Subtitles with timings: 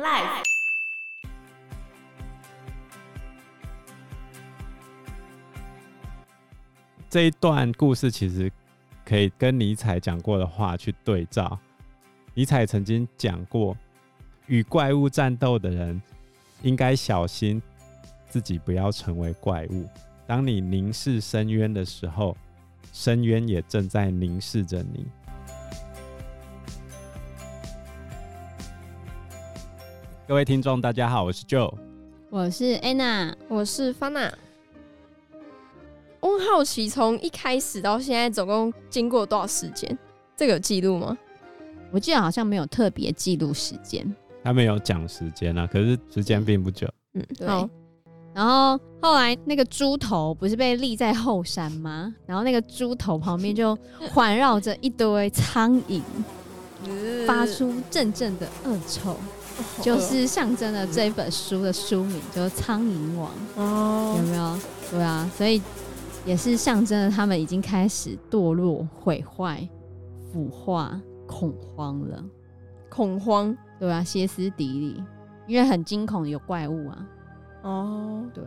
[0.00, 0.44] Life。
[7.10, 8.50] 这一段故事其实
[9.04, 11.58] 可以跟尼采讲过的话去对照。
[12.32, 13.76] 尼采曾经讲过，
[14.46, 16.00] 与怪物战斗的人
[16.62, 17.60] 应该小心
[18.26, 19.86] 自己不要成为怪物。
[20.26, 22.34] 当你凝视深渊的时候，
[22.90, 25.06] 深渊也正在凝视着你。
[30.30, 31.74] 各位听众，大家好，我是 Joe，
[32.30, 34.30] 我是 Anna，我是 Fana。
[36.20, 39.98] 我好奇，从一开始到现在，总共经过多少时间？
[40.36, 41.18] 这个有记录吗？
[41.90, 44.06] 我记得好像没有特别记录时间。
[44.44, 46.88] 他没有讲时间啊，可是时间并不久。
[47.14, 47.48] 嗯，对。
[48.32, 52.14] 然后后来那个猪头不是被立在后山吗？
[52.24, 53.76] 然后那个猪头旁边就
[54.12, 56.00] 环绕着一堆苍蝇，
[57.26, 59.16] 发出阵阵的恶臭。
[59.82, 63.30] 就是象征了这本书的书名，就是《苍蝇王》
[63.60, 64.58] 哦，有没有？
[64.90, 65.62] 对啊，所以
[66.24, 69.68] 也是象征了他们已经开始堕落、毁坏、
[70.32, 72.24] 腐化、恐慌了。
[72.88, 75.02] 恐慌，对啊，歇斯底里，
[75.46, 77.06] 因为很惊恐，有怪物啊。
[77.62, 78.42] 哦，对。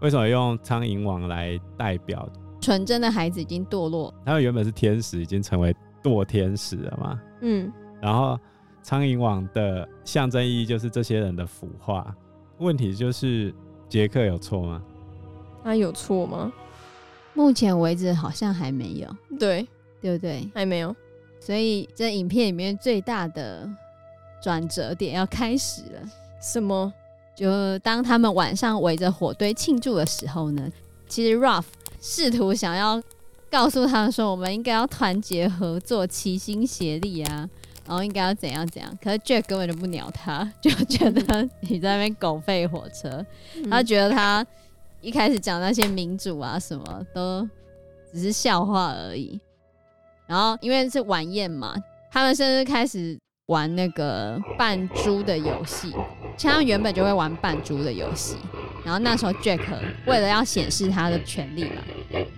[0.00, 2.28] 为什么用苍蝇王来代表
[2.60, 4.12] 纯真的孩子已经堕落？
[4.24, 7.20] 他们原本是天使，已经成为堕天使了嘛？
[7.42, 8.38] 嗯，然后。
[8.82, 12.14] 苍蝇网的象征意义就是这些人的腐化。
[12.58, 13.54] 问题就是
[13.88, 14.82] 杰克有错吗？
[15.62, 16.52] 他有错吗？
[17.34, 19.16] 目前为止好像还没有。
[19.38, 19.66] 对，
[20.00, 20.48] 对不对？
[20.54, 20.94] 还没有。
[21.38, 23.68] 所以这影片里面最大的
[24.42, 26.00] 转折点要开始了。
[26.40, 26.92] 什么？
[27.36, 30.70] 就当他们晚上围着火堆庆祝的时候呢，
[31.08, 31.64] 其实 Ruff
[32.00, 33.02] 试图想要
[33.50, 37.48] 告诉他们说，我们应该要团结合作，齐心协力啊。
[37.90, 43.26] 然后应该要怎样怎样，可是 Jack 根本就不鸟他， 就觉得你在那边狗吠火车。
[43.56, 44.46] 嗯、他觉得他
[45.00, 47.44] 一开始讲那些民主啊什么都
[48.12, 49.40] 只是笑话而已。
[50.28, 51.74] 然后因为是晚宴嘛，
[52.12, 55.90] 他们甚至开始玩那个扮猪的游戏。
[56.36, 58.36] 其实他们原本就会玩扮猪的游戏。
[58.84, 59.66] 然后那时候 Jack
[60.06, 61.82] 为了要显示他的权利嘛，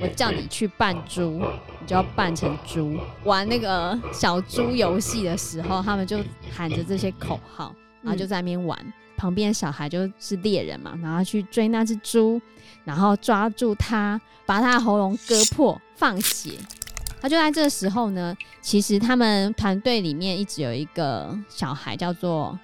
[0.01, 1.43] 我叫你去扮猪。
[1.83, 6.21] 你就要扮成猪，玩那个小猪游戏的时候，他们就
[6.55, 8.79] 喊着这些口号，然后就在那边玩。
[8.85, 12.41] 嗯、旁边小孩就是猎人嘛，然后去追那只猪，
[12.85, 16.53] 然后抓住他，把他的喉咙割破，放血。
[17.21, 22.57] 他就在这时候呢，其实他们团队里面一直有一个小孩叫做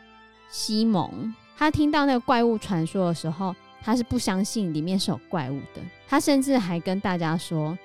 [0.49, 3.53] 西蒙，他听到那个怪物传说的时候，
[3.83, 7.77] 他是不相信里面是有怪物的，他甚至还跟大家说。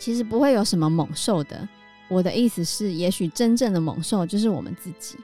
[0.00, 1.68] 其实不会有什么猛兽的。
[2.08, 5.16] 我的意思是，也许真正的猛兽就是我们自己。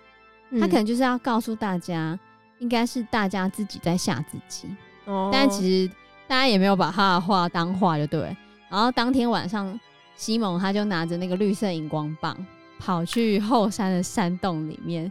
[0.51, 2.17] 嗯、他可能就是要告诉大家，
[2.61, 4.69] 应该是大家自己在吓自己。
[5.07, 5.31] 哦。
[5.33, 5.93] 但其实
[6.29, 8.37] 大家也没有把他的话当话，就对。
[8.69, 9.81] 然后当天晚上，
[10.15, 12.37] 西蒙他就拿着那个绿色荧光棒，
[12.79, 15.11] 跑去后山的山洞里面，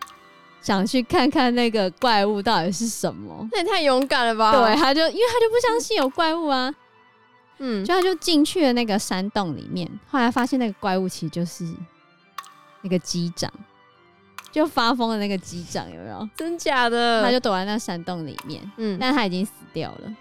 [0.62, 3.50] 想去看看那个怪物到底是什么。
[3.52, 4.52] 那也太勇敢了吧？
[4.54, 6.74] 对，他就因为他就不相信有怪物啊。
[7.58, 11.66] 嗯，就他就进去了那个山洞里面，后来发现那个怪物其实就是
[12.82, 13.52] 那个机长，
[14.52, 16.30] 就发疯的那个机长，有没有？
[16.36, 17.24] 真假的？
[17.24, 20.16] 他就躲在那山洞里面，嗯，但他已经死掉了，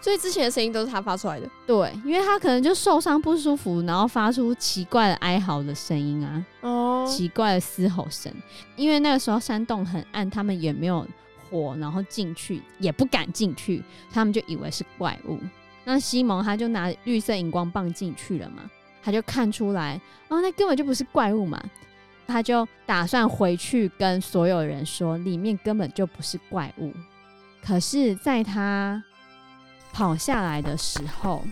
[0.00, 1.48] 所以之前的声音都是他发出来的。
[1.66, 8.32] 对，因为他可能就受伤不舒服，然后发出奇怪的哀嚎的声音啊，哦，奇怪的嘶吼声。
[8.76, 11.06] 因为那个时候山洞很暗，他们也没有
[11.48, 15.38] 火，然后进去也不敢进去，他们就以为是怪物。
[15.84, 18.62] 那西蒙他就拿绿色荧光棒进去了嘛，
[19.02, 21.60] 他就看出来哦，那根本就不是怪物嘛，
[22.26, 26.92] 他就打算回去跟所有人说，里面根本就不是怪物。
[27.62, 29.02] 可是，在他
[29.92, 31.42] 跑下来的时候，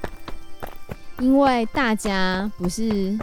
[1.21, 3.19] 因为大家不是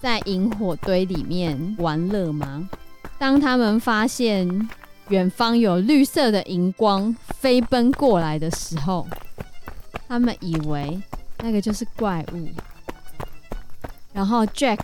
[0.00, 2.68] 在萤火堆里面玩乐吗？
[3.18, 4.68] 当他们发现
[5.08, 9.06] 远方有绿色的荧光飞奔过来的时候，
[10.10, 11.00] 他们以为
[11.38, 12.48] 那个就是怪物，
[14.12, 14.80] 然后 Jack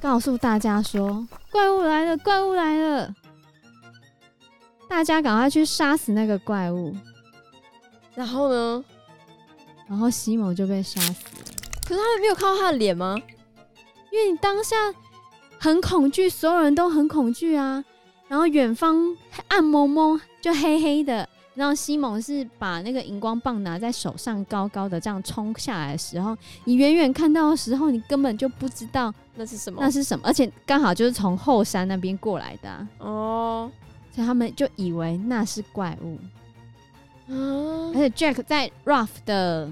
[0.00, 3.12] 告诉大家说：“怪物来了，怪物来了！”
[4.88, 6.94] 大家赶快去杀死那个怪物。
[8.14, 8.84] 然后呢？
[9.88, 11.44] 然后西蒙就被杀死了。
[11.84, 13.16] 可是他们没有看到他的脸吗？
[14.12, 14.76] 因为你当下
[15.58, 17.84] 很恐惧，所有人都很恐惧啊。
[18.28, 19.16] 然后远方
[19.48, 21.28] 暗蒙蒙，就黑黑的。
[21.58, 33.72] 然后西蒙是把那个荧光棒拿在手上，高高的这样冲下来的时候，你远远看到的时候，你根本就不知道那是什么，那是什么，而且刚好就是从后山那边过来的、啊、哦，
[34.14, 36.16] 所以他们就以为那是怪物。
[37.28, 37.34] 啊
[37.92, 39.68] 而且 Jack 在 Ruff 的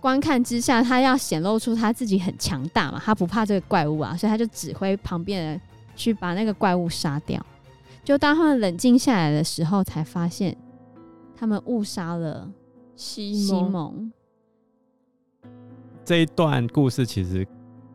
[0.00, 5.60] 观看之下，他要显露出他自己很强大嘛，他不怕这个怪物啊，所以他就指挥旁边人
[5.96, 7.44] 去把那个怪物杀掉。
[8.04, 10.56] 就当他们冷静下来的时候，才发现
[11.38, 12.50] 他们误杀了
[12.96, 14.10] 西蒙。
[16.04, 17.46] 这一段故事其实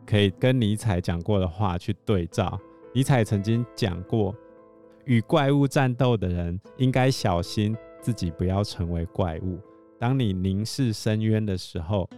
[0.06, 2.58] 可以跟尼采讲过的话去对照。
[2.94, 4.34] 尼采曾经讲过，
[5.04, 9.58] 与怪物战斗的人应该小心自己不要成为怪物。
[9.98, 12.08] 当你凝视深渊的时候，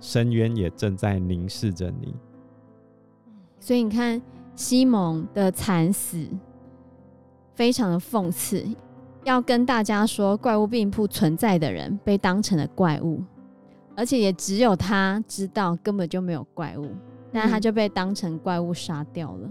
[0.00, 2.14] 深渊也正在凝视着你。
[3.58, 4.22] 所以你看，
[4.56, 6.26] 西蒙的惨死
[7.54, 8.66] 非常的讽刺，
[9.30, 13.22] 要跟大家说怪物并不存在的人被当成了怪物，
[13.94, 16.88] 而且也只有他知道根本就没有怪物，
[17.30, 19.48] 但他就被当成怪物杀掉了。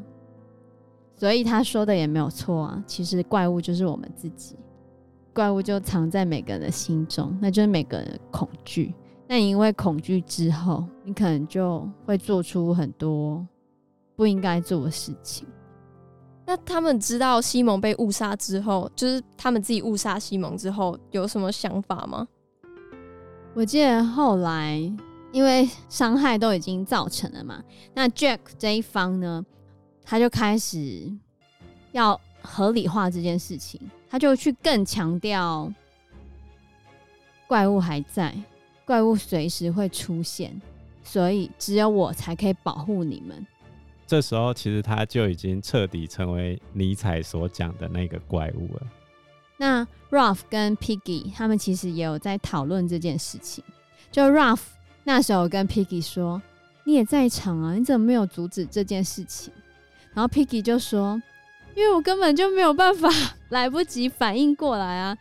[1.15, 4.57] 所以他说的也没有错啊，其实怪物就是我们自己，
[5.33, 8.93] 怪物就藏在每个人的心中，那就是每个人的恐惧。
[9.27, 13.45] 那你因为恐惧之后，你可能就会做出很多
[14.17, 15.47] 不应该做的事情。
[16.49, 22.27] 那他们知道西蒙被误杀之后，就是他们自己误杀西蒙之后，有什么想法吗？
[23.53, 24.77] 我记得后来
[25.31, 27.63] 因为伤害都已经造成了嘛，
[27.93, 29.45] 那 Jack 这一方呢，
[30.03, 31.07] 他就开始
[31.91, 33.79] 要合理化这件事情，
[34.09, 35.71] 他就去更强调
[37.45, 38.35] 怪物还在，
[38.85, 40.59] 怪物随时会出现，
[41.03, 43.45] 所以只有我才可以保护你们。
[44.09, 48.81] 这时候，其实他就已经彻底成为尼采所讲的那个怪物了。
[49.55, 53.63] 那 Ruff 跟 Piggy 他们其实也有在讨论这件事情。
[54.11, 54.61] 就 Ruff
[55.03, 56.41] 那时候跟 Piggy 说
[56.85, 59.53] ：“你也在场啊，你怎么没有阻止这件事情？”
[60.15, 61.21] 然后 Piggy 就说
[61.77, 63.07] ：“因为我根本就没有办法，
[63.49, 65.15] 来不及反应过来啊，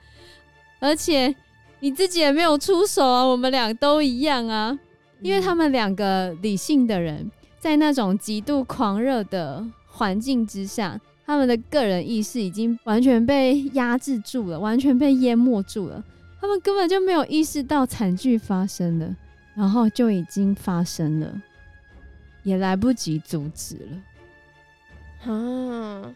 [0.80, 1.36] 而且
[1.80, 4.78] 你自己也没有出手啊，我们俩都一样啊。
[5.20, 16.02] 因为他们两个理性的人，在那种极度狂热的环境之下。”他们的个人意识已经完全被压制住了，完全被淹没住了。
[16.40, 19.14] 他们根本就没有意识到惨剧发生了，
[19.54, 21.42] 然后就已经发生了，
[22.44, 25.30] 也来不及阻止了。
[25.30, 26.14] 啊！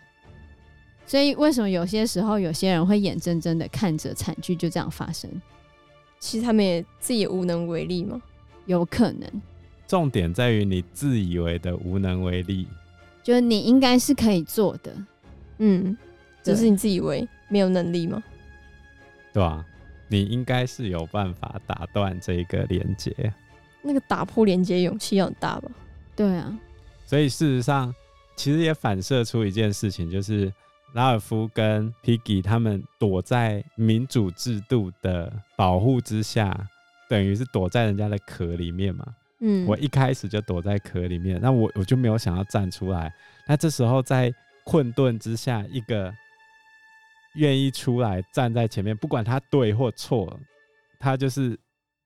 [1.04, 5.30] 所以为什么有些时候有些人会眼睁睁的看着惨剧就这样发生？
[6.20, 8.18] 其实他们也自己也无能为力吗？
[8.64, 9.30] 有可能。
[9.92, 12.66] 重点在于你自以为的无能为力。
[13.22, 14.90] 就是你应该是可以做的，
[15.58, 15.94] 嗯，
[16.42, 18.22] 只是你自以为没有能力吗？
[19.34, 19.62] 对啊，
[20.08, 23.14] 你应该是有办法打断这一个连接。
[23.82, 25.70] 那个打破连接勇气要很大吧？
[26.16, 26.58] 对啊，
[27.04, 27.94] 所以事实上，
[28.34, 30.50] 其实也反射出一件事情，就是
[30.94, 36.66] 拉尔夫跟 Piggy 他们躲在民主制度的保护之下，
[37.10, 39.04] 等于是躲在人家的壳里面嘛。
[39.44, 43.12] 嗯，我一开始就躲在壳里面，那我我就没有想要站出来。
[43.46, 44.32] 那这时候在
[44.64, 46.14] 困顿之下，一个
[47.34, 50.38] 愿意出来站在前面，不管他对或错，
[51.00, 51.58] 他就是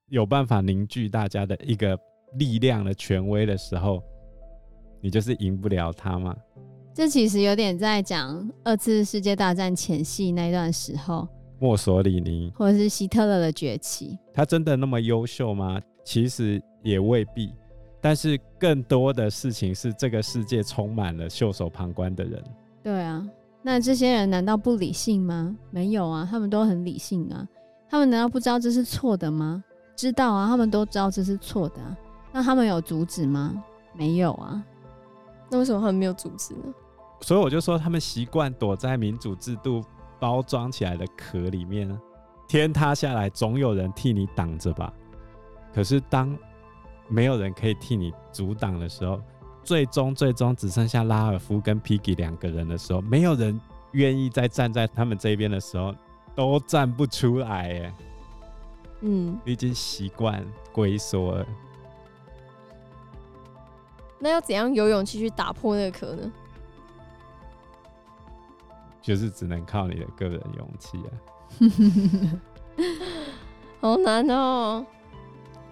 [0.09, 1.99] 有办法凝聚大家的一个
[2.39, 4.03] 力量的权威的时候，
[5.03, 6.35] 你就是赢不了他嘛。
[6.95, 11.29] 这其实有点在讲二次世界大战前夕那段时候，
[11.59, 15.79] 墨索里尼或者是希特勒的崛起，他真的那么优秀吗？
[16.03, 17.53] 其实也未必，
[18.01, 22.43] 但是更多的事情是这个世界充满了袖手旁观的人。
[22.83, 23.27] 对啊，
[23.63, 25.57] 那这些人难道不理性吗？
[25.71, 27.47] 没有啊，他们都很理性啊。
[27.89, 29.63] 他们难道不知道这是错的吗？
[29.97, 31.97] 知道啊，他们都知道这是错的啊。
[32.33, 33.63] 那他们有阻止吗？
[33.95, 34.63] 没有啊。
[35.51, 36.63] 那为什么他们没有阻止呢？
[37.23, 39.83] 所以我就说，他们习惯躲在民主制度
[40.21, 41.99] 包装起来的壳里面，
[42.47, 44.93] 天塌下来总有人替你挡着吧。
[45.73, 46.37] 可是，当
[47.09, 49.21] 没有人可以替你阻挡的时候，
[49.63, 53.59] 最终最终只剩下拉尔夫跟 Piggy 两个人的时候，没有人
[53.93, 55.95] 愿意再站在他们这边的时候，
[56.35, 57.73] 都站不出来。
[57.73, 57.95] 耶，
[59.01, 61.47] 嗯，已经习惯龟缩了。
[64.19, 66.33] 那要怎样有勇气去打破那个壳呢？
[69.03, 71.11] 就是只能靠你的个人勇气啊！
[73.81, 74.85] 好难哦。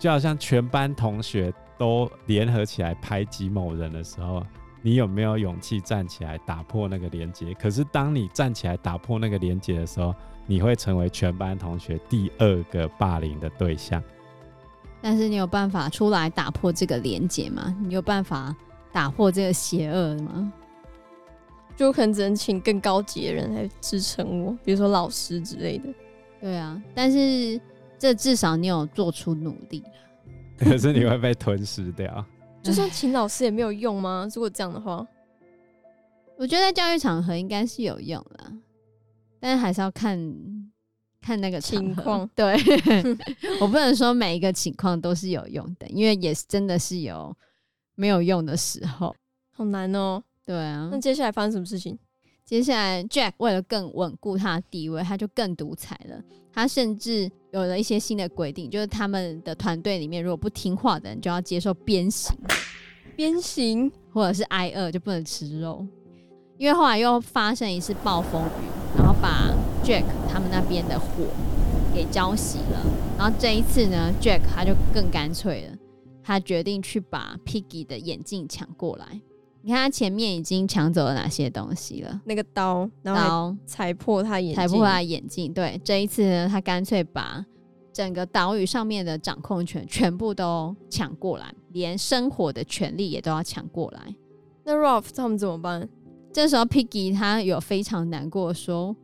[0.04, 4.44] 就好像全班同学都联合起来排挤某人的时候，
[4.82, 7.54] 你有没有勇气站起来打破那个连接？
[7.54, 10.14] 可是当你站起来打破那个连接的时候，
[10.46, 14.02] 你会成为全班同学第二个霸凌的对象。
[15.00, 17.75] 但是你有办法出来打破这个连接吗？
[17.80, 18.54] 你有办法
[18.92, 20.52] 打破这个邪恶吗？
[21.76, 25.88] 就可能只能请更高级的人来支撑我，比如说老师之类的。
[26.42, 27.58] 对啊，但是
[28.04, 29.82] 这至少你有做出努力。
[30.61, 32.23] 可是你会被吞噬掉。
[32.62, 34.28] 就算请老师也没有用吗？
[34.34, 35.06] 如果这样的话，
[36.37, 38.52] 我觉得在教育场合应该是有用啦，
[39.40, 40.18] 但是还是要看
[41.23, 42.28] 看那个情况。
[42.34, 42.54] 对，
[43.58, 47.34] 我不能说每一个情况都是有用的，因为也是真的是有
[47.94, 49.16] 没有用的时候。
[49.50, 50.23] 好难哦。
[50.44, 50.90] 对啊。
[50.92, 51.99] 那接下来发生什么事情？
[52.44, 56.20] 接下来，Jack 为了更稳固他的地位，他就更独裁了。
[56.52, 62.36] 他甚至有了一些新的规定，就是他们的团队里面，如果不听话的人就要接受鞭刑，
[63.16, 65.86] 鞭刑或者是挨饿，就不能吃肉。
[66.58, 69.50] 因为后来又发生一次暴风雨，然后把
[69.82, 71.06] Jack 他们那边的火
[71.94, 72.86] 给浇熄了。
[73.16, 75.76] 然后这一次呢，Jack 他就更干脆了，
[76.22, 79.20] 他决定去把 Piggy 的眼镜抢过来。
[79.66, 82.21] 你看他前面已经抢走了哪些东西了？
[82.26, 85.50] 那个刀，然后踩破他眼镜，踩破他眼镜。
[85.54, 87.42] 对，这一次呢，他干脆把
[87.90, 94.14] 整个岛屿上面的掌控权全部都抢过来，连生活的权利也都要抢过来。
[94.64, 95.88] 那 Rolf 他们怎么办？
[96.30, 98.94] 这时候 Piggy 他有非常难过，说：“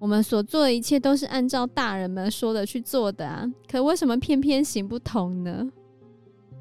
[0.00, 5.70] 我们所做的一切都是按照大人们说的去做的啊，可为什么偏偏行不通呢？”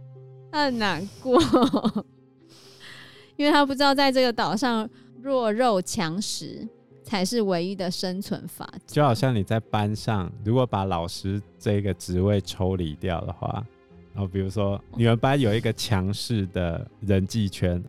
[0.54, 1.42] 他很难过。
[3.40, 4.88] 因为他不知道，在这个岛上，
[5.22, 6.68] 弱肉强食
[7.02, 8.96] 才是唯一的生存法则。
[8.96, 13.66] 就好像你在班上，如果把老师这个职位抽离掉的话，
[14.14, 17.82] 然后比如说你们班有一个强势的人际圈，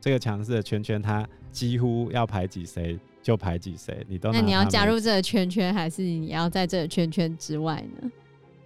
[0.00, 4.32] 这个强势的圈圈，他几乎要排挤谁就排挤谁，你都。
[4.32, 8.10] 那你要加入这个圈圈，还是你要在这个圈圈之外呢？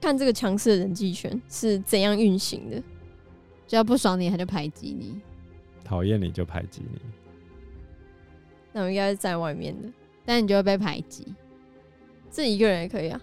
[0.00, 2.82] 看这个强势的人际圈是怎样运行的，
[3.66, 5.20] 只要不爽你，他就排挤你。
[5.84, 6.98] 讨厌你就排挤你，
[8.72, 9.88] 那我应该是在外面的，
[10.24, 11.32] 但你就会被排挤。
[12.30, 13.20] 自己一个人也可以啊，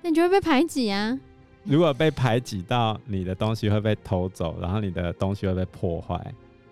[0.00, 1.18] 那你就会被排挤啊。
[1.64, 6.18] 如果被排挤到你的东西会被偷走，然后你的东西会被破坏，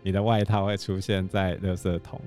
[0.02, 2.18] 你的外套会出现在垃圾桶。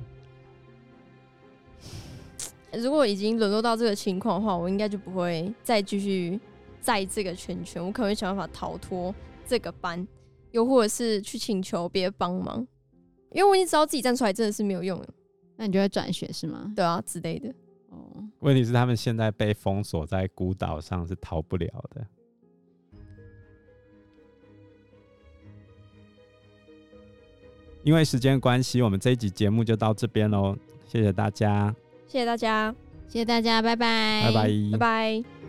[2.74, 6.40] 如果已经沦落到这个情况的话，我应该就不会再继续
[6.80, 9.14] 在这个圈圈，我可能会想办法逃脱
[9.48, 10.08] 这个班。
[10.52, 12.66] 又或者是去请求别人帮忙，
[13.32, 15.08] 因为我已经知道自己站出来真的是没有用了，
[15.56, 16.72] 那你就会转学是吗？
[16.76, 17.50] 对啊，之类的。
[17.90, 22.06] 哦，问题是他们现在被封锁在孤岛上，是逃不了的。
[27.84, 30.56] 因为时间关系，我们这一集节目就到这边喽，
[30.88, 31.76] 谢谢大家，
[32.08, 32.76] 谢谢大家，
[33.08, 35.41] 谢谢大家，拜拜，拜拜，拜拜。